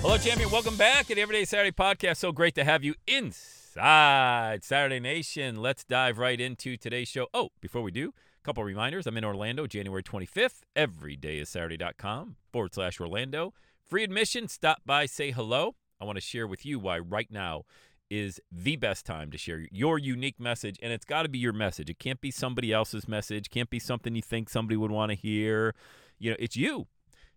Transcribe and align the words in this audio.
Hello, 0.00 0.16
champion. 0.16 0.48
Welcome 0.50 0.76
back 0.76 1.06
to 1.06 1.14
the 1.14 1.20
Everyday 1.20 1.44
Saturday 1.44 1.72
podcast. 1.72 2.18
So 2.18 2.30
great 2.30 2.54
to 2.54 2.62
have 2.62 2.84
you 2.84 2.94
inside 3.08 4.62
Saturday 4.62 5.00
Nation. 5.00 5.60
Let's 5.60 5.82
dive 5.82 6.18
right 6.18 6.40
into 6.40 6.76
today's 6.76 7.08
show. 7.08 7.26
Oh, 7.34 7.50
before 7.60 7.82
we 7.82 7.90
do, 7.90 8.10
a 8.10 8.44
couple 8.44 8.62
reminders. 8.62 9.08
I'm 9.08 9.16
in 9.16 9.24
Orlando, 9.24 9.66
January 9.66 10.04
25th. 10.04 10.60
Everydayissaturday.com 10.76 12.36
forward 12.52 12.74
slash 12.74 13.00
Orlando. 13.00 13.54
Free 13.88 14.04
admission. 14.04 14.46
Stop 14.46 14.82
by, 14.86 15.06
say 15.06 15.32
hello. 15.32 15.74
I 16.00 16.04
want 16.04 16.16
to 16.16 16.22
share 16.22 16.46
with 16.46 16.64
you 16.64 16.78
why 16.78 17.00
right 17.00 17.30
now 17.30 17.64
is 18.08 18.40
the 18.52 18.76
best 18.76 19.04
time 19.04 19.32
to 19.32 19.36
share 19.36 19.66
your 19.72 19.98
unique 19.98 20.38
message 20.38 20.78
and 20.80 20.92
it's 20.92 21.04
got 21.04 21.24
to 21.24 21.28
be 21.28 21.38
your 21.38 21.52
message 21.52 21.90
it 21.90 21.98
can't 21.98 22.22
be 22.22 22.30
somebody 22.30 22.72
else's 22.72 23.06
message 23.06 23.50
can't 23.50 23.68
be 23.68 23.78
something 23.78 24.16
you 24.16 24.22
think 24.22 24.48
somebody 24.48 24.78
would 24.78 24.90
want 24.90 25.10
to 25.10 25.14
hear 25.14 25.74
you 26.18 26.30
know 26.30 26.36
it's 26.38 26.56
you 26.56 26.86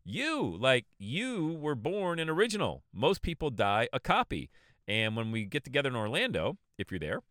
you 0.04 0.58
like 0.60 0.86
you 0.98 1.58
were 1.60 1.76
born 1.76 2.20
an 2.20 2.30
original. 2.30 2.84
Most 2.94 3.22
people 3.22 3.50
die 3.50 3.88
a 3.94 4.00
copy. 4.00 4.50
And 4.88 5.16
when 5.16 5.32
we 5.32 5.46
get 5.46 5.64
together 5.64 5.90
in 5.90 5.96
orlando 5.96 6.58
if 6.78 6.92
you're 6.92 7.00
there 7.00 7.22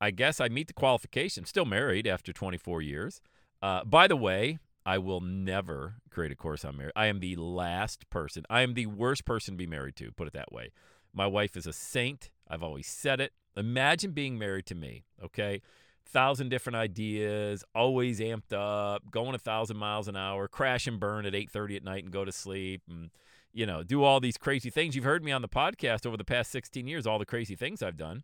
I 0.00 0.12
guess 0.12 0.41
I 0.41 0.49
meet 0.49 0.69
the 0.69 0.72
qualifications. 0.72 1.49
Still 1.49 1.65
married 1.65 2.06
after 2.06 2.32
24 2.32 2.81
years. 2.81 3.21
Uh, 3.61 3.82
by 3.82 4.06
the 4.06 4.16
way, 4.16 4.61
I 4.87 4.99
will 4.99 5.21
never 5.21 5.97
create 6.11 6.31
a 6.31 6.37
course 6.37 6.65
on 6.65 6.76
marriage. 6.76 6.93
I 6.94 7.06
am 7.06 7.19
the 7.19 7.34
last 7.34 8.09
person. 8.09 8.44
I 8.49 8.61
am 8.61 8.75
the 8.75 8.87
worst 8.87 9.25
person 9.25 9.55
to 9.55 9.59
be 9.59 9.66
married 9.66 9.97
to, 9.97 10.12
put 10.12 10.28
it 10.28 10.32
that 10.34 10.53
way. 10.53 10.71
My 11.12 11.26
wife 11.26 11.56
is 11.56 11.66
a 11.66 11.72
saint. 11.72 12.31
I've 12.49 12.62
always 12.62 12.87
said 12.87 13.21
it. 13.21 13.32
Imagine 13.56 14.12
being 14.12 14.38
married 14.38 14.66
to 14.66 14.75
me, 14.75 15.05
okay? 15.22 15.62
Thousand 16.06 16.49
different 16.49 16.77
ideas, 16.77 17.65
always 17.75 18.21
amped 18.21 18.53
up, 18.53 19.10
going 19.10 19.34
a 19.34 19.38
thousand 19.38 19.77
miles 19.77 20.09
an 20.09 20.16
hour, 20.16 20.49
crash 20.49 20.87
and 20.87 21.00
burn 21.00 21.27
at 21.27 21.34
8:30 21.34 21.77
at 21.77 21.84
night 21.84 22.05
and 22.05 22.12
go 22.12 22.25
to 22.25 22.32
sleep, 22.32 22.82
and 22.88 23.10
you 23.53 23.66
know, 23.66 23.82
do 23.82 24.03
all 24.03 24.21
these 24.21 24.37
crazy 24.37 24.69
things. 24.69 24.97
You've 24.97 25.05
heard 25.05 25.25
me 25.25 25.31
on 25.31 25.41
the 25.41 25.49
podcast 25.49 26.05
over 26.05 26.16
the 26.16 26.25
past 26.25 26.50
16 26.50 26.88
years, 26.88 27.06
all 27.06 27.21
the 27.21 27.25
crazy 27.25 27.55
things 27.55 27.82
I've 27.82 27.97
done. 27.97 28.22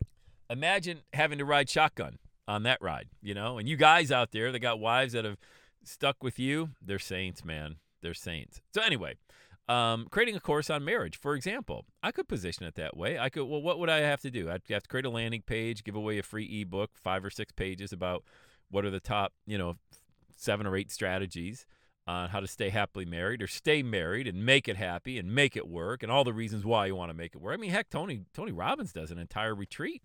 Imagine 0.50 1.02
having 1.12 1.38
to 1.38 1.44
ride 1.44 1.70
shotgun 1.70 2.18
on 2.48 2.64
that 2.64 2.78
ride, 2.82 3.08
you 3.22 3.32
know, 3.32 3.56
and 3.58 3.68
you 3.68 3.76
guys 3.76 4.10
out 4.10 4.32
there 4.32 4.50
that 4.50 4.58
got 4.58 4.80
wives 4.80 5.12
that 5.12 5.24
have 5.24 5.38
stuck 5.84 6.22
with 6.22 6.38
you, 6.38 6.70
they're 6.82 6.98
saints, 6.98 7.44
man. 7.44 7.76
They're 8.02 8.14
saints. 8.14 8.60
So 8.74 8.82
anyway, 8.82 9.14
um, 9.70 10.08
creating 10.10 10.34
a 10.34 10.40
course 10.40 10.68
on 10.68 10.84
marriage, 10.84 11.16
for 11.16 11.34
example, 11.34 11.86
I 12.02 12.10
could 12.10 12.26
position 12.28 12.66
it 12.66 12.74
that 12.74 12.96
way. 12.96 13.18
I 13.18 13.28
could. 13.28 13.44
Well, 13.44 13.62
what 13.62 13.78
would 13.78 13.88
I 13.88 13.98
have 14.00 14.20
to 14.22 14.30
do? 14.30 14.50
I'd 14.50 14.62
have 14.68 14.82
to 14.82 14.88
create 14.88 15.06
a 15.06 15.10
landing 15.10 15.42
page, 15.42 15.84
give 15.84 15.94
away 15.94 16.18
a 16.18 16.22
free 16.22 16.60
ebook, 16.60 16.90
five 16.94 17.24
or 17.24 17.30
six 17.30 17.52
pages 17.52 17.92
about 17.92 18.24
what 18.68 18.84
are 18.84 18.90
the 18.90 19.00
top, 19.00 19.32
you 19.46 19.56
know, 19.56 19.76
seven 20.36 20.66
or 20.66 20.76
eight 20.76 20.90
strategies 20.90 21.66
on 22.06 22.30
how 22.30 22.40
to 22.40 22.48
stay 22.48 22.70
happily 22.70 23.04
married 23.04 23.42
or 23.42 23.46
stay 23.46 23.82
married 23.82 24.26
and 24.26 24.44
make 24.44 24.66
it 24.66 24.76
happy 24.76 25.18
and 25.18 25.32
make 25.32 25.56
it 25.56 25.68
work 25.68 26.02
and 26.02 26.10
all 26.10 26.24
the 26.24 26.32
reasons 26.32 26.64
why 26.64 26.86
you 26.86 26.96
want 26.96 27.10
to 27.10 27.16
make 27.16 27.34
it 27.34 27.40
work. 27.40 27.54
I 27.54 27.56
mean, 27.56 27.70
heck, 27.70 27.90
Tony 27.90 28.22
Tony 28.34 28.50
Robbins 28.50 28.92
does 28.92 29.12
an 29.12 29.18
entire 29.18 29.54
retreat 29.54 30.02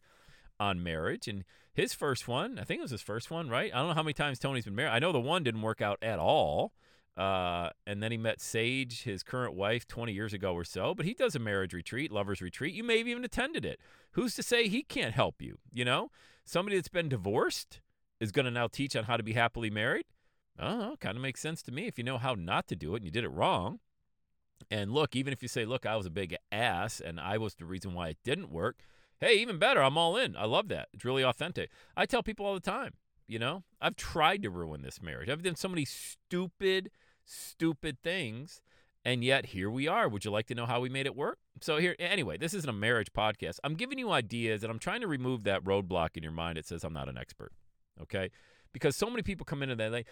on 0.59 0.83
marriage 0.83 1.27
and 1.27 1.43
his 1.73 1.93
first 1.93 2.27
one, 2.27 2.57
I 2.57 2.63
think 2.63 2.79
it 2.79 2.83
was 2.83 2.91
his 2.91 3.01
first 3.01 3.29
one, 3.29 3.49
right? 3.49 3.71
I 3.73 3.77
don't 3.79 3.89
know 3.89 3.93
how 3.95 4.03
many 4.03 4.13
times 4.13 4.39
Tony's 4.39 4.63
been 4.63 4.75
married. 4.75 4.91
I 4.91 4.99
know 4.99 5.11
the 5.11 5.19
one 5.19 5.43
didn't 5.43 5.61
work 5.61 5.81
out 5.81 5.97
at 6.01 6.19
all. 6.19 6.71
Uh, 7.17 7.69
and 7.87 8.03
then 8.03 8.11
he 8.11 8.17
met 8.17 8.41
Sage, 8.41 9.03
his 9.03 9.23
current 9.23 9.53
wife, 9.53 9.87
20 9.87 10.11
years 10.11 10.33
ago 10.33 10.53
or 10.53 10.63
so. 10.63 10.93
But 10.93 11.05
he 11.05 11.13
does 11.13 11.35
a 11.35 11.39
marriage 11.39 11.73
retreat, 11.73 12.11
lovers 12.11 12.41
retreat. 12.41 12.73
You 12.73 12.83
may 12.83 12.97
have 12.97 13.07
even 13.07 13.23
attended 13.23 13.65
it. 13.65 13.79
Who's 14.11 14.35
to 14.35 14.43
say 14.43 14.67
he 14.67 14.83
can't 14.83 15.13
help 15.13 15.41
you? 15.41 15.57
You 15.71 15.85
know, 15.85 16.11
somebody 16.43 16.75
that's 16.75 16.89
been 16.89 17.09
divorced 17.09 17.79
is 18.19 18.31
going 18.31 18.45
to 18.45 18.51
now 18.51 18.67
teach 18.67 18.95
on 18.95 19.05
how 19.05 19.17
to 19.17 19.23
be 19.23 19.33
happily 19.33 19.69
married. 19.69 20.05
Oh, 20.59 20.95
kind 20.99 21.17
of 21.17 21.21
makes 21.21 21.41
sense 21.41 21.61
to 21.63 21.71
me 21.71 21.87
if 21.87 21.97
you 21.97 22.03
know 22.03 22.17
how 22.17 22.33
not 22.33 22.67
to 22.67 22.75
do 22.75 22.93
it 22.93 22.97
and 22.97 23.05
you 23.05 23.11
did 23.11 23.23
it 23.25 23.29
wrong. 23.29 23.79
And 24.71 24.91
look, 24.91 25.15
even 25.15 25.33
if 25.33 25.41
you 25.41 25.47
say, 25.47 25.65
look, 25.65 25.85
I 25.85 25.95
was 25.95 26.05
a 26.05 26.11
big 26.11 26.35
ass 26.51 26.99
and 26.99 27.19
I 27.19 27.37
was 27.37 27.55
the 27.55 27.65
reason 27.65 27.93
why 27.93 28.09
it 28.09 28.17
didn't 28.23 28.51
work, 28.51 28.77
hey, 29.19 29.35
even 29.35 29.57
better, 29.59 29.81
I'm 29.81 29.97
all 29.97 30.17
in. 30.17 30.35
I 30.35 30.45
love 30.45 30.69
that. 30.69 30.89
It's 30.93 31.05
really 31.05 31.23
authentic. 31.23 31.71
I 31.95 32.05
tell 32.05 32.23
people 32.23 32.45
all 32.45 32.53
the 32.53 32.59
time, 32.59 32.93
you 33.27 33.39
know, 33.39 33.63
I've 33.81 33.95
tried 33.95 34.43
to 34.43 34.49
ruin 34.49 34.81
this 34.81 35.01
marriage. 35.01 35.29
I've 35.29 35.43
done 35.43 35.55
so 35.55 35.67
many 35.67 35.85
stupid, 35.85 36.89
stupid 37.25 37.97
things. 38.03 38.61
And 39.03 39.23
yet 39.23 39.47
here 39.47 39.69
we 39.69 39.87
are. 39.87 40.09
Would 40.09 40.25
you 40.25 40.31
like 40.31 40.47
to 40.47 40.55
know 40.55 40.65
how 40.65 40.79
we 40.79 40.89
made 40.89 41.05
it 41.05 41.15
work? 41.15 41.37
So 41.61 41.77
here 41.77 41.95
anyway, 41.99 42.37
this 42.37 42.55
isn't 42.55 42.69
a 42.69 42.73
marriage 42.73 43.13
podcast. 43.13 43.59
I'm 43.63 43.75
giving 43.75 43.99
you 43.99 44.11
ideas 44.11 44.63
and 44.63 44.71
I'm 44.71 44.79
trying 44.79 45.01
to 45.01 45.07
remove 45.07 45.43
that 45.43 45.63
roadblock 45.63 46.17
in 46.17 46.23
your 46.23 46.31
mind 46.31 46.57
that 46.57 46.65
says 46.65 46.83
I'm 46.83 46.93
not 46.93 47.07
an 47.07 47.17
expert. 47.17 47.51
Okay? 48.01 48.31
Because 48.73 48.95
so 48.95 49.09
many 49.09 49.21
people 49.21 49.45
come 49.45 49.61
into 49.61 49.75
that 49.75 49.91
like, 49.91 50.07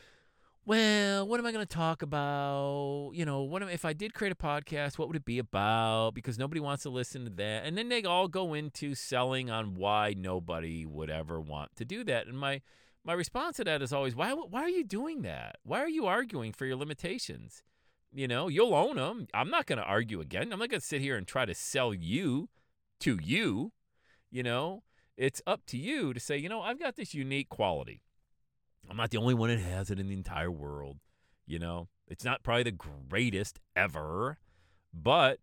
well, 0.66 1.28
what 1.28 1.40
am 1.40 1.46
I 1.46 1.52
going 1.52 1.66
to 1.66 1.76
talk 1.76 2.04
about? 2.04 3.12
You 3.14 3.26
know, 3.26 3.42
what 3.42 3.62
am, 3.62 3.68
if 3.68 3.84
I 3.84 3.92
did 3.92 4.14
create 4.14 4.32
a 4.32 4.36
podcast, 4.36 4.98
what 4.98 5.10
would 5.10 5.18
it 5.18 5.26
be 5.26 5.40
about? 5.40 6.12
Because 6.14 6.40
nobody 6.40 6.62
wants 6.62 6.84
to 6.84 6.90
listen 6.90 7.26
to 7.26 7.32
that. 7.32 7.66
And 7.66 7.78
then 7.78 7.90
they 7.90 8.04
all 8.04 8.30
go 8.30 8.54
into 8.54 8.96
selling 8.96 9.50
on 9.50 9.76
why 9.76 10.14
nobody 10.18 10.86
would 10.86 11.10
ever 11.10 11.42
want 11.42 11.76
to 11.78 11.86
do 11.86 12.06
that. 12.06 12.28
And 12.28 12.40
my 12.40 12.62
my 13.04 13.14
response 13.14 13.58
to 13.58 13.64
that 13.66 13.82
is 13.82 13.94
always, 13.94 14.16
why 14.16 14.32
why 14.34 14.62
are 14.62 14.70
you 14.70 14.84
doing 14.84 15.22
that? 15.24 15.58
Why 15.64 15.80
are 15.80 15.90
you 15.90 16.06
arguing 16.06 16.54
for 16.54 16.66
your 16.66 16.78
limitations? 16.78 17.64
You 18.14 18.28
know, 18.28 18.48
you'll 18.48 18.76
own 18.76 18.96
them. 18.98 19.28
I'm 19.34 19.50
not 19.50 19.66
going 19.66 19.80
to 19.80 19.84
argue 19.84 20.22
again. 20.22 20.54
I'm 20.54 20.60
not 20.60 20.70
going 20.70 20.82
to 20.82 20.86
sit 20.86 21.02
here 21.02 21.18
and 21.18 21.28
try 21.28 21.46
to 21.46 21.56
sell 21.56 21.94
you 21.94 22.50
to 23.00 23.18
you. 23.22 23.72
You 24.30 24.44
know, 24.44 24.84
it's 25.18 25.42
up 25.48 25.66
to 25.68 25.78
you 25.78 26.14
to 26.14 26.20
say, 26.20 26.38
you 26.38 26.48
know, 26.48 26.62
I've 26.62 26.80
got 26.80 26.96
this 26.96 27.14
unique 27.14 27.50
quality. 27.50 28.02
I'm 28.90 28.98
not 28.98 29.10
the 29.12 29.18
only 29.18 29.34
one 29.34 29.50
that 29.50 29.60
has 29.60 29.90
it 29.90 30.00
in 30.00 30.08
the 30.08 30.14
entire 30.14 30.52
world. 30.52 30.98
You 31.46 31.60
know, 31.60 31.88
it's 32.08 32.24
not 32.24 32.44
probably 32.44 32.64
the 32.64 32.72
greatest 33.10 33.60
ever, 33.76 34.38
but 34.94 35.40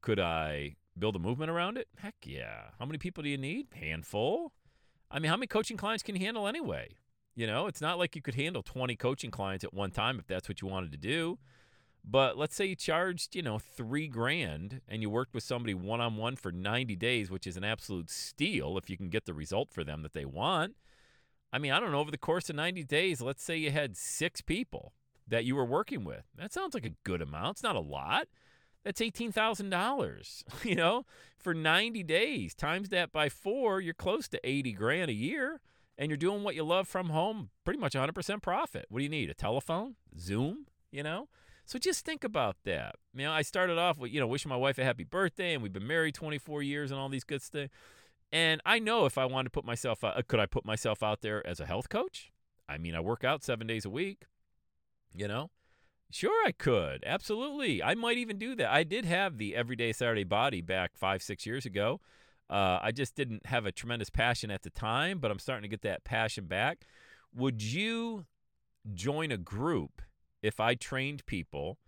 could 0.00 0.20
I 0.20 0.76
build 0.98 1.16
a 1.16 1.20
movement 1.20 1.50
around 1.50 1.78
it? 1.78 1.88
Heck 1.98 2.16
yeah. 2.24 2.70
How 2.78 2.84
many 2.84 2.98
people 2.98 3.22
do 3.22 3.30
you 3.30 3.38
need? 3.38 3.68
Handful. 3.74 4.52
I 5.10 5.18
mean, 5.18 5.30
how 5.30 5.36
many 5.36 5.46
coaching 5.46 5.76
clients 5.76 6.02
can 6.02 6.14
you 6.14 6.24
handle 6.24 6.46
anyway? 6.46 6.90
You 7.34 7.46
know, 7.46 7.66
it's 7.66 7.80
not 7.80 7.98
like 7.98 8.14
you 8.14 8.22
could 8.22 8.34
handle 8.34 8.62
20 8.62 8.96
coaching 8.96 9.30
clients 9.30 9.64
at 9.64 9.74
one 9.74 9.90
time 9.90 10.18
if 10.18 10.26
that's 10.26 10.48
what 10.48 10.60
you 10.60 10.68
wanted 10.68 10.92
to 10.92 10.98
do. 10.98 11.38
But 12.04 12.38
let's 12.38 12.54
say 12.54 12.66
you 12.66 12.76
charged, 12.76 13.36
you 13.36 13.42
know, 13.42 13.58
three 13.58 14.08
grand 14.08 14.80
and 14.88 15.02
you 15.02 15.10
worked 15.10 15.34
with 15.34 15.44
somebody 15.44 15.74
one 15.74 16.00
on 16.00 16.16
one 16.16 16.36
for 16.36 16.50
90 16.50 16.96
days, 16.96 17.30
which 17.30 17.46
is 17.46 17.56
an 17.56 17.64
absolute 17.64 18.10
steal 18.10 18.78
if 18.78 18.88
you 18.88 18.96
can 18.96 19.10
get 19.10 19.26
the 19.26 19.34
result 19.34 19.72
for 19.72 19.84
them 19.84 20.02
that 20.02 20.12
they 20.12 20.24
want. 20.24 20.76
I 21.52 21.58
mean, 21.58 21.72
I 21.72 21.80
don't 21.80 21.92
know, 21.92 21.98
over 21.98 22.10
the 22.10 22.18
course 22.18 22.48
of 22.48 22.56
90 22.56 22.84
days, 22.84 23.20
let's 23.20 23.42
say 23.42 23.56
you 23.56 23.70
had 23.70 23.96
six 23.96 24.40
people 24.40 24.92
that 25.26 25.44
you 25.44 25.56
were 25.56 25.64
working 25.64 26.04
with. 26.04 26.24
That 26.36 26.52
sounds 26.52 26.74
like 26.74 26.86
a 26.86 26.94
good 27.04 27.20
amount. 27.20 27.56
It's 27.56 27.62
not 27.62 27.76
a 27.76 27.80
lot. 27.80 28.28
That's 28.84 29.00
$18,000, 29.00 30.44
you 30.64 30.74
know, 30.74 31.04
for 31.38 31.54
90 31.54 32.02
days. 32.02 32.54
Times 32.54 32.88
that 32.90 33.12
by 33.12 33.28
four, 33.28 33.80
you're 33.80 33.94
close 33.94 34.28
to 34.28 34.40
80 34.42 34.72
grand 34.72 35.10
a 35.10 35.14
year 35.14 35.60
and 35.98 36.10
you're 36.10 36.16
doing 36.16 36.42
what 36.42 36.54
you 36.54 36.64
love 36.64 36.88
from 36.88 37.10
home, 37.10 37.50
pretty 37.64 37.78
much 37.78 37.92
100% 37.92 38.42
profit. 38.42 38.86
What 38.88 39.00
do 39.00 39.02
you 39.02 39.10
need? 39.10 39.28
A 39.28 39.34
telephone? 39.34 39.96
Zoom? 40.18 40.66
You 40.90 41.02
know? 41.02 41.28
So 41.66 41.78
just 41.78 42.04
think 42.04 42.24
about 42.24 42.56
that. 42.64 42.96
You 43.14 43.24
know, 43.24 43.32
I 43.32 43.42
started 43.42 43.78
off 43.78 43.98
with, 43.98 44.10
you 44.10 44.18
know, 44.18 44.26
wishing 44.26 44.48
my 44.48 44.56
wife 44.56 44.78
a 44.78 44.84
happy 44.84 45.04
birthday 45.04 45.54
and 45.54 45.62
we've 45.62 45.72
been 45.72 45.86
married 45.86 46.14
24 46.14 46.62
years 46.62 46.90
and 46.90 46.98
all 46.98 47.08
these 47.08 47.22
good 47.22 47.42
stuff. 47.42 47.68
And 48.32 48.60
I 48.64 48.78
know 48.78 49.06
if 49.06 49.18
I 49.18 49.26
wanted 49.26 49.44
to 49.44 49.50
put 49.50 49.64
myself 49.64 50.02
out, 50.02 50.26
could 50.26 50.40
I 50.40 50.46
put 50.46 50.64
myself 50.64 51.02
out 51.02 51.20
there 51.20 51.46
as 51.46 51.60
a 51.60 51.66
health 51.66 51.88
coach? 51.88 52.32
I 52.68 52.78
mean, 52.78 52.94
I 52.94 53.00
work 53.00 53.24
out 53.24 53.42
seven 53.42 53.66
days 53.66 53.84
a 53.84 53.90
week, 53.90 54.24
you 55.14 55.28
know? 55.28 55.50
Sure, 56.10 56.44
I 56.46 56.52
could. 56.52 57.04
Absolutely. 57.06 57.82
I 57.82 57.94
might 57.94 58.18
even 58.18 58.36
do 58.36 58.56
that. 58.56 58.70
I 58.70 58.82
did 58.82 59.04
have 59.04 59.38
the 59.38 59.54
Everyday 59.54 59.92
Saturday 59.92 60.24
Body 60.24 60.60
back 60.60 60.92
five, 60.96 61.22
six 61.22 61.46
years 61.46 61.64
ago. 61.64 62.00
Uh, 62.48 62.80
I 62.82 62.90
just 62.90 63.14
didn't 63.14 63.46
have 63.46 63.64
a 63.64 63.70
tremendous 63.70 64.10
passion 64.10 64.50
at 64.50 64.62
the 64.62 64.70
time, 64.70 65.20
but 65.20 65.30
I'm 65.30 65.38
starting 65.38 65.62
to 65.62 65.68
get 65.68 65.82
that 65.82 66.02
passion 66.02 66.46
back. 66.46 66.84
Would 67.32 67.62
you 67.62 68.26
join 68.92 69.30
a 69.30 69.36
group 69.36 70.02
if 70.42 70.58
I 70.58 70.74
trained 70.74 71.24
people 71.26 71.78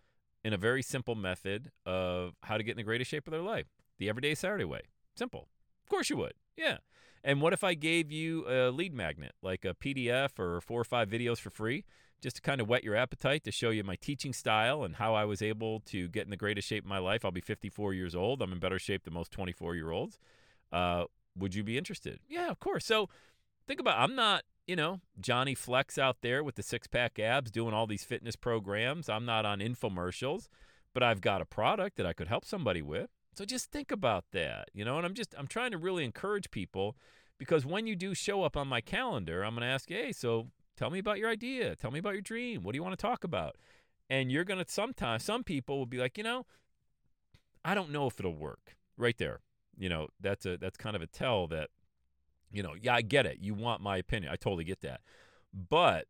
in 0.44 0.52
a 0.52 0.56
very 0.56 0.82
simple 0.82 1.16
method 1.16 1.72
of 1.84 2.34
how 2.44 2.56
to 2.56 2.62
get 2.62 2.72
in 2.72 2.76
the 2.76 2.84
greatest 2.84 3.10
shape 3.10 3.26
of 3.26 3.32
their 3.32 3.42
life? 3.42 3.66
The 3.98 4.08
Everyday 4.08 4.36
Saturday 4.36 4.64
way. 4.64 4.82
Simple. 5.16 5.48
Of 5.84 5.90
course 5.90 6.10
you 6.10 6.16
would. 6.19 6.34
Yeah. 6.56 6.78
And 7.24 7.40
what 7.40 7.52
if 7.52 7.62
I 7.62 7.74
gave 7.74 8.10
you 8.10 8.44
a 8.48 8.70
lead 8.70 8.92
magnet, 8.94 9.32
like 9.42 9.64
a 9.64 9.74
PDF 9.74 10.38
or 10.38 10.60
four 10.60 10.80
or 10.80 10.84
five 10.84 11.08
videos 11.08 11.38
for 11.38 11.50
free, 11.50 11.84
just 12.20 12.36
to 12.36 12.42
kind 12.42 12.60
of 12.60 12.69
whet 12.69 12.84
your 12.84 12.96
appetite 12.96 13.44
to 13.44 13.50
show 13.50 13.70
you 13.70 13.84
my 13.84 13.96
teaching 13.96 14.32
style 14.32 14.82
and 14.84 14.96
how 14.96 15.14
I 15.14 15.24
was 15.24 15.42
able 15.42 15.80
to 15.86 16.08
get 16.08 16.24
in 16.24 16.30
the 16.30 16.36
greatest 16.36 16.69
shape 16.69 16.84
of 16.84 16.88
my 16.88 16.98
life? 16.98 17.24
I'll 17.24 17.30
be 17.30 17.40
54 17.40 17.94
years 17.94 18.14
old. 18.14 18.42
I'm 18.42 18.52
in 18.52 18.58
better 18.58 18.78
shape 18.78 19.04
than 19.04 19.14
most 19.14 19.30
24 19.30 19.74
year 19.76 19.90
olds. 19.90 20.19
Uh, 20.72 21.04
would 21.36 21.54
you 21.54 21.62
be 21.62 21.78
interested? 21.78 22.20
Yeah, 22.28 22.50
of 22.50 22.58
course. 22.58 22.84
So 22.84 23.08
think 23.66 23.80
about 23.80 23.98
I'm 23.98 24.14
not, 24.14 24.42
you 24.66 24.76
know, 24.76 25.00
Johnny 25.20 25.54
Flex 25.54 25.98
out 25.98 26.19
there 26.22 26.42
with 26.42 26.56
the 26.56 26.62
six 26.62 26.86
pack 26.86 27.19
abs 27.19 27.50
doing 27.50 27.74
all 27.74 27.86
these 27.86 28.04
fitness 28.04 28.36
programs. 28.36 29.08
I'm 29.08 29.24
not 29.24 29.46
on 29.46 29.60
infomercials, 29.60 30.48
but 30.92 31.02
I've 31.02 31.20
got 31.20 31.40
a 31.40 31.44
product 31.44 31.96
that 31.96 32.06
I 32.06 32.12
could 32.12 32.28
help 32.28 32.44
somebody 32.44 32.82
with. 32.82 33.10
So 33.34 33.44
just 33.44 33.70
think 33.70 33.90
about 33.90 34.25
that, 34.32 34.69
you 34.75 34.84
know, 34.84 34.99
and 34.99 35.06
I'm 35.06 35.14
just 35.14 35.34
I'm 35.38 35.46
trying 35.46 35.70
to 35.70 35.79
really 35.79 36.05
encourage 36.05 36.50
people 36.50 36.96
because 37.38 37.64
when 37.64 37.87
you 37.87 37.96
do 37.96 38.14
show 38.14 38.43
up 38.43 38.56
on 38.56 38.69
my 38.69 38.81
calendar, 38.81 39.43
I'm 39.43 39.55
going 39.55 39.62
to 39.62 39.73
ask, 39.73 39.88
"Hey, 39.88 40.12
so 40.12 40.49
tell 40.76 40.90
me 40.90 40.99
about 40.99 41.19
your 41.19 41.31
idea. 41.31 41.75
Tell 41.75 41.90
me 41.90 41.99
about 41.99 42.12
your 42.12 42.23
dream. 42.23 42.62
What 42.62 42.73
do 42.73 42.76
you 42.76 42.82
want 42.82 42.99
to 42.99 43.02
talk 43.02 43.25
about?" 43.25 43.56
And 44.11 44.31
you're 44.31 44.44
going 44.44 44.62
to 44.62 44.70
sometimes 44.70 45.25
some 45.25 45.44
people 45.44 45.79
will 45.79 45.87
be 45.87 45.99
like, 45.99 46.19
"You 46.19 46.25
know, 46.25 46.46
I 47.64 47.75
don't 47.75 47.90
know 47.90 48.06
if 48.06 48.20
it'll 48.20 48.37
work." 48.37 48.76
Right 48.99 49.17
there. 49.17 49.40
You 49.79 49.88
know, 49.88 50.08
that's 50.20 50.44
a 50.44 50.58
that's 50.58 50.76
kind 50.76 50.94
of 50.94 51.02
a 51.02 51.06
tell 51.06 51.46
that 51.49 51.70
you 52.52 52.62
know, 52.62 52.75
yeah, 52.81 52.94
I 52.94 53.02
get 53.02 53.26
it. 53.26 53.38
You 53.40 53.55
want 53.55 53.81
my 53.81 53.96
opinion. 53.96 54.31
I 54.31 54.37
totally 54.37 54.64
get 54.64 54.82
that. 54.82 55.00
But 55.52 56.06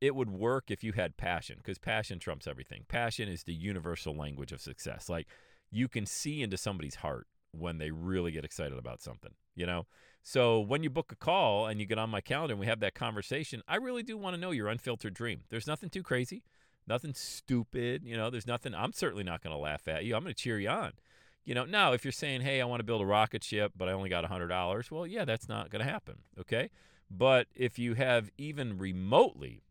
it 0.00 0.14
would 0.14 0.30
work 0.30 0.70
if 0.70 0.84
you 0.84 0.92
had 0.92 1.16
passion 1.16 1.56
because 1.58 1.78
passion 1.78 2.18
trumps 2.18 2.46
everything. 2.46 2.84
Passion 2.88 3.28
is 3.28 3.44
the 3.44 3.54
universal 3.54 4.14
language 4.14 4.52
of 4.52 4.60
success. 4.60 5.08
Like 5.08 5.26
you 5.70 5.88
can 5.88 6.06
see 6.06 6.42
into 6.42 6.56
somebody's 6.56 6.96
heart 6.96 7.26
when 7.52 7.78
they 7.78 7.90
really 7.90 8.30
get 8.30 8.44
excited 8.44 8.78
about 8.78 9.02
something, 9.02 9.32
you 9.54 9.66
know? 9.66 9.86
So 10.22 10.60
when 10.60 10.82
you 10.82 10.90
book 10.90 11.12
a 11.12 11.16
call 11.16 11.66
and 11.66 11.80
you 11.80 11.86
get 11.86 11.98
on 11.98 12.10
my 12.10 12.20
calendar 12.20 12.52
and 12.52 12.60
we 12.60 12.66
have 12.66 12.80
that 12.80 12.94
conversation, 12.94 13.62
I 13.66 13.76
really 13.76 14.02
do 14.02 14.16
want 14.16 14.34
to 14.34 14.40
know 14.40 14.50
your 14.50 14.68
unfiltered 14.68 15.14
dream. 15.14 15.42
There's 15.48 15.66
nothing 15.66 15.88
too 15.88 16.02
crazy, 16.02 16.42
nothing 16.86 17.14
stupid, 17.14 18.02
you 18.04 18.16
know, 18.16 18.30
there's 18.30 18.46
nothing 18.46 18.74
I'm 18.74 18.92
certainly 18.92 19.24
not 19.24 19.42
going 19.42 19.54
to 19.54 19.60
laugh 19.60 19.88
at 19.88 20.04
you. 20.04 20.14
I'm 20.14 20.22
going 20.22 20.34
to 20.34 20.40
cheer 20.40 20.58
you 20.58 20.68
on. 20.68 20.92
You 21.44 21.54
know, 21.54 21.64
now 21.64 21.92
if 21.92 22.04
you're 22.04 22.12
saying, 22.12 22.42
"Hey, 22.42 22.60
I 22.60 22.66
want 22.66 22.80
to 22.80 22.84
build 22.84 23.00
a 23.00 23.06
rocket 23.06 23.42
ship, 23.42 23.72
but 23.74 23.88
I 23.88 23.92
only 23.92 24.10
got 24.10 24.22
$100." 24.22 24.90
Well, 24.90 25.06
yeah, 25.06 25.24
that's 25.24 25.48
not 25.48 25.70
going 25.70 25.82
to 25.82 25.90
happen, 25.90 26.16
okay? 26.38 26.68
But 27.10 27.46
if 27.54 27.78
you 27.78 27.94
have 27.94 28.30
even 28.36 28.76
remotely 28.76 29.62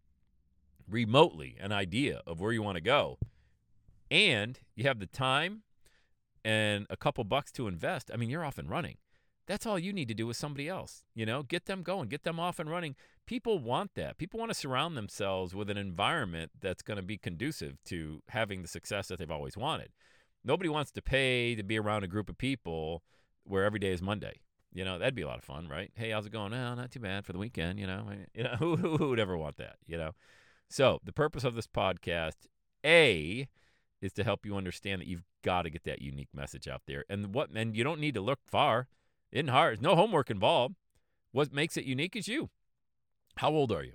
remotely 0.90 1.56
an 1.60 1.72
idea 1.72 2.22
of 2.26 2.40
where 2.40 2.52
you 2.52 2.64
want 2.64 2.76
to 2.76 2.82
go 2.82 3.18
and 4.10 4.60
you 4.76 4.86
have 4.86 5.00
the 5.00 5.06
time 5.06 5.64
and 6.48 6.88
a 6.90 6.96
couple 6.96 7.26
bucks 7.26 7.52
to 7.52 7.68
invest, 7.68 8.10
I 8.14 8.16
mean, 8.16 8.30
you're 8.30 8.46
off 8.46 8.58
and 8.58 8.70
running. 8.70 8.96
That's 9.48 9.66
all 9.66 9.78
you 9.78 9.92
need 9.92 10.08
to 10.08 10.14
do 10.14 10.26
with 10.26 10.38
somebody 10.38 10.70
else. 10.70 11.04
You 11.14 11.26
know, 11.26 11.44
get 11.44 11.66
them 11.66 11.84
going, 11.84 12.08
get 12.08 12.24
them 12.24 12.40
off 12.40 12.58
and 12.58 12.70
running. 12.70 12.96
People 13.26 13.60
want 13.60 13.96
that. 13.96 14.18
People 14.18 14.40
want 14.40 14.52
to 14.52 14.56
surround 14.56 14.96
themselves 14.96 15.54
with 15.54 15.70
an 15.70 15.76
environment 15.76 16.52
that's 16.62 16.82
going 16.82 16.96
to 16.96 17.04
be 17.04 17.18
conducive 17.18 17.84
to 17.88 18.22
having 18.30 18.62
the 18.62 18.70
success 18.70 19.10
that 19.10 19.20
they've 19.20 19.30
always 19.30 19.58
wanted. 19.58 19.90
Nobody 20.42 20.70
wants 20.70 20.92
to 20.92 21.02
pay 21.02 21.54
to 21.54 21.64
be 21.64 21.78
around 21.78 22.06
a 22.06 22.08
group 22.08 22.30
of 22.30 22.38
people 22.38 23.04
where 23.44 23.66
every 23.66 23.80
day 23.80 23.92
is 23.92 24.02
Monday. 24.02 24.40
You 24.72 24.86
know, 24.86 24.98
that'd 24.98 25.16
be 25.16 25.24
a 25.24 25.28
lot 25.28 25.40
of 25.40 25.44
fun, 25.44 25.68
right? 25.68 25.92
Hey, 25.96 26.12
how's 26.12 26.28
it 26.28 26.32
going? 26.32 26.54
Oh, 26.54 26.76
not 26.76 26.92
too 26.92 27.02
bad 27.02 27.26
for 27.26 27.34
the 27.34 27.40
weekend, 27.40 27.78
you 27.78 27.88
know. 27.88 28.08
You 28.34 28.44
know, 28.44 28.56
who, 28.60 28.78
who 28.78 29.10
would 29.10 29.20
ever 29.20 29.38
want 29.38 29.58
that, 29.58 29.76
you 29.86 29.98
know? 29.98 30.12
So, 30.70 31.02
the 31.04 31.14
purpose 31.14 31.44
of 31.44 31.56
this 31.56 31.68
podcast, 31.68 32.48
A, 32.86 33.50
is 34.02 34.14
to 34.14 34.24
help 34.24 34.46
you 34.46 34.56
understand 34.56 35.02
that 35.02 35.08
you've 35.08 35.24
got 35.44 35.64
to 35.64 35.70
get 35.70 35.84
that 35.84 36.02
unique 36.02 36.30
message 36.34 36.68
out 36.68 36.84
there. 36.88 37.06
And 37.10 37.34
what 37.34 37.50
and 37.54 37.76
you 37.76 37.84
don't 37.84 38.00
need 38.00 38.14
to 38.16 38.22
look 38.22 38.40
far. 38.46 38.88
In 39.30 39.50
hard. 39.50 39.82
no 39.82 39.96
homework 39.96 40.32
involved. 40.32 40.76
What 41.34 41.52
makes 41.52 41.76
it 41.76 41.84
unique 41.84 42.16
is 42.16 42.30
you. 42.30 42.50
How 43.38 43.52
old 43.52 43.74
are 43.74 43.84
you? 43.84 43.94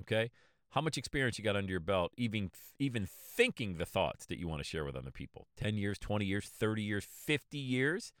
Okay? 0.00 0.30
How 0.70 0.80
much 0.80 0.98
experience 0.98 1.38
you 1.38 1.44
got 1.44 1.54
under 1.54 1.70
your 1.70 1.80
belt 1.80 2.12
even 2.16 2.50
even 2.78 3.06
thinking 3.06 3.76
the 3.76 3.86
thoughts 3.86 4.26
that 4.26 4.38
you 4.38 4.48
want 4.48 4.60
to 4.60 4.64
share 4.64 4.84
with 4.84 4.96
other 4.96 5.10
people? 5.10 5.46
10 5.56 5.76
years, 5.76 5.98
20 5.98 6.24
years, 6.24 6.46
30 6.46 6.82
years, 6.82 7.04
50 7.08 7.58
years? 7.58 8.12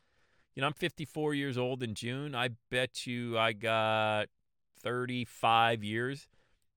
You 0.54 0.60
know, 0.60 0.66
I'm 0.66 0.74
54 0.74 1.34
years 1.34 1.56
old 1.56 1.82
in 1.82 1.94
June. 1.94 2.34
I 2.34 2.50
bet 2.70 3.06
you 3.06 3.38
I 3.38 3.52
got 3.54 4.28
35 4.82 5.82
years 5.82 6.28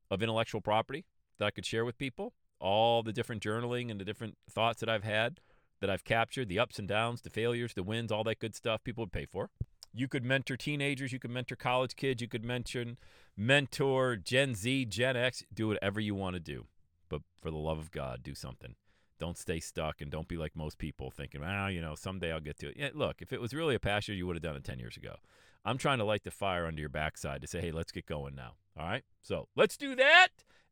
of 0.10 0.24
intellectual 0.24 0.62
property 0.62 1.06
that 1.38 1.46
I 1.46 1.52
could 1.52 1.66
share 1.66 1.84
with 1.84 1.98
people 1.98 2.34
all 2.60 3.04
the 3.04 3.14
different 3.14 3.42
journaling 3.42 3.92
and 3.92 4.00
the 4.00 4.06
different 4.06 4.38
thoughts 4.50 4.80
that 4.80 4.90
I've 4.90 5.04
had 5.04 5.40
that 5.82 5.90
I've 5.90 6.04
captured, 6.04 6.50
the 6.50 6.60
ups 6.60 6.80
and 6.80 6.88
downs, 6.88 7.22
the 7.22 7.30
failures, 7.30 7.74
the 7.74 7.84
wins, 7.84 8.12
all 8.12 8.24
that 8.24 8.40
good 8.40 8.56
stuff 8.56 8.84
people 8.84 9.04
would 9.04 9.12
pay 9.12 9.26
for. 9.26 9.50
You 9.94 10.08
could 10.08 10.26
mentor 10.26 10.58
teenagers, 10.58 11.14
you 11.14 11.20
could 11.20 11.32
mentor 11.32 11.56
college 11.56 11.96
kids, 11.96 12.22
you 12.22 12.28
could 12.28 12.44
mention 12.44 12.98
mentor 13.38 14.16
Gen 14.16 14.56
Z, 14.56 14.86
Gen 14.86 15.16
X, 15.16 15.44
do 15.54 15.68
whatever 15.68 16.00
you 16.00 16.16
want 16.16 16.36
to 16.36 16.40
do. 16.40 16.66
But 17.10 17.22
for 17.42 17.52
the 17.52 17.58
love 17.58 17.78
of 17.78 17.92
God, 17.92 18.24
do 18.24 18.36
something. 18.36 18.76
Don't 19.20 19.38
stay 19.38 19.60
stuck 19.62 20.02
and 20.02 20.12
don't 20.12 20.28
be 20.28 20.36
like 20.36 20.56
most 20.56 20.78
people 20.78 21.12
thinking, 21.12 21.42
well, 21.42 21.72
you 21.72 21.82
know, 21.82 21.96
someday 21.96 22.34
I'll 22.34 22.42
get 22.42 22.60
to 22.60 22.70
it. 22.70 22.76
Yeah, 22.78 22.90
look, 22.94 23.22
if 23.22 23.32
it 23.32 23.40
was 23.40 23.54
really 23.54 23.76
a 23.76 23.80
passion, 23.80 24.16
you 24.16 24.28
would 24.28 24.36
have 24.36 24.44
done 24.44 24.58
it 24.58 24.66
10 24.66 24.80
years 24.80 24.98
ago. 24.98 25.16
I'm 25.64 25.78
trying 25.78 26.00
to 26.00 26.04
light 26.04 26.24
the 26.24 26.32
fire 26.32 26.66
under 26.66 26.82
your 26.82 26.90
backside 26.90 27.42
to 27.42 27.48
say, 27.48 27.62
hey, 27.62 27.72
let's 27.72 27.92
get 27.92 28.06
going 28.06 28.36
now. 28.36 28.54
All 28.78 28.86
right? 28.86 29.04
So 29.22 29.48
let's 29.56 29.78
do 29.78 29.96
that. 29.96 30.28